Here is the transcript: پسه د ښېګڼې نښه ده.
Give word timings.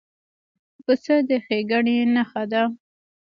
پسه 0.83 1.15
د 1.27 1.29
ښېګڼې 1.45 1.97
نښه 2.13 2.43
ده. 2.51 2.63